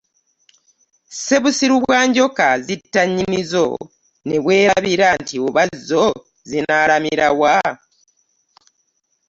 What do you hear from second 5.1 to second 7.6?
nti oba zo zinaalamira wa?